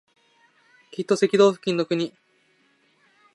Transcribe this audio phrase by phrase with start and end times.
[0.89, 2.11] きっと赤道付近の国